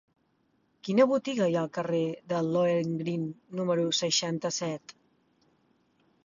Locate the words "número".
3.61-3.85